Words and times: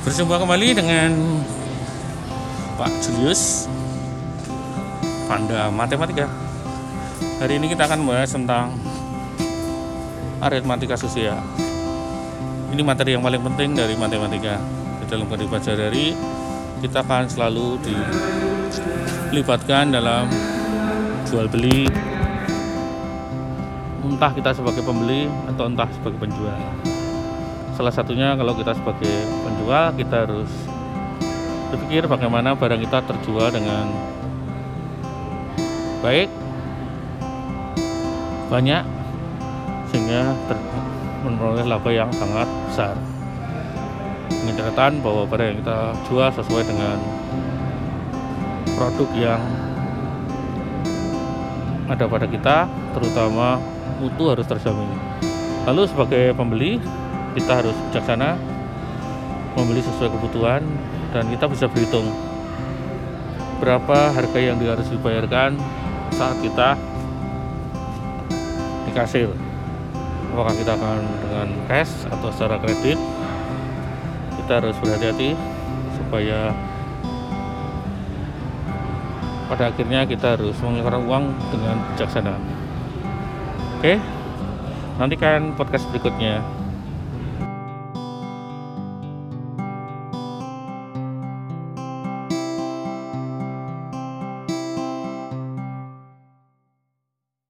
Berjumpa 0.00 0.40
kembali 0.40 0.72
dengan 0.72 1.12
Pak 2.80 2.88
Julius 3.04 3.68
Panda 5.28 5.68
Matematika. 5.68 6.24
Hari 7.36 7.60
ini 7.60 7.68
kita 7.68 7.84
akan 7.84 8.00
membahas 8.00 8.32
tentang 8.32 8.72
aritmatika 10.40 10.96
sosial. 10.96 11.44
Ini 12.72 12.80
materi 12.80 13.12
yang 13.12 13.20
paling 13.20 13.44
penting 13.44 13.76
dari 13.76 13.92
matematika. 13.92 14.56
Di 15.04 15.12
dalam 15.12 15.28
kehidupan 15.28 15.60
sehari-hari 15.60 16.16
kita 16.80 17.04
akan 17.04 17.28
selalu 17.28 17.76
dilibatkan 19.28 19.92
dalam 19.92 20.32
jual 21.28 21.44
beli. 21.44 21.92
Entah 24.00 24.32
kita 24.32 24.56
sebagai 24.56 24.80
pembeli 24.80 25.28
atau 25.44 25.68
entah 25.68 25.92
sebagai 25.92 26.24
penjual 26.24 26.56
salah 27.74 27.94
satunya 27.94 28.34
kalau 28.36 28.52
kita 28.56 28.74
sebagai 28.76 29.14
penjual 29.46 29.84
kita 29.96 30.16
harus 30.26 30.50
berpikir 31.70 32.10
bagaimana 32.10 32.58
barang 32.58 32.82
kita 32.82 32.98
terjual 33.06 33.48
dengan 33.54 33.86
baik 36.02 36.28
banyak 38.50 38.82
sehingga 39.90 40.34
memperoleh 41.22 41.66
laba 41.66 41.90
yang 41.90 42.10
sangat 42.10 42.48
besar. 42.66 42.94
Dengan 44.30 44.54
catatan 44.56 44.92
bahwa 45.04 45.22
barang 45.28 45.46
yang 45.54 45.58
kita 45.62 45.78
jual 46.08 46.28
sesuai 46.34 46.64
dengan 46.66 46.98
produk 48.74 49.10
yang 49.14 49.42
ada 51.90 52.06
pada 52.06 52.26
kita 52.26 52.56
terutama 52.96 53.58
mutu 53.98 54.30
harus 54.30 54.46
terjamin. 54.46 54.88
Lalu 55.68 55.82
sebagai 55.90 56.32
pembeli 56.32 56.80
kita 57.36 57.62
harus 57.62 57.76
bijaksana 57.90 58.38
membeli 59.54 59.82
sesuai 59.82 60.10
kebutuhan 60.14 60.62
dan 61.10 61.24
kita 61.30 61.44
bisa 61.50 61.66
berhitung 61.66 62.06
berapa 63.60 64.14
harga 64.14 64.38
yang 64.40 64.56
harus 64.56 64.88
dibayarkan 64.88 65.58
saat 66.14 66.36
kita 66.40 66.78
di 68.88 68.92
kasir 68.96 69.30
apakah 70.30 70.54
kita 70.54 70.72
akan 70.78 71.00
dengan 71.26 71.48
cash 71.66 72.06
atau 72.06 72.30
secara 72.30 72.56
kredit? 72.62 72.98
Kita 74.38 74.62
harus 74.62 74.76
berhati-hati 74.78 75.34
supaya 75.98 76.54
pada 79.50 79.74
akhirnya 79.74 80.06
kita 80.06 80.38
harus 80.38 80.54
mengeluarkan 80.62 81.02
uang 81.06 81.24
dengan 81.50 81.76
bijaksana. 81.92 82.34
Oke 83.78 83.98
nantikan 85.00 85.56
podcast 85.56 85.88
berikutnya 85.88 86.44